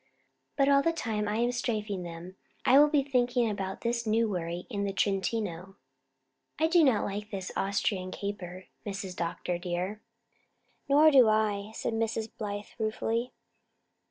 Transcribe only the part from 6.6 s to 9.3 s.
do not like this Austrian caper, Mrs.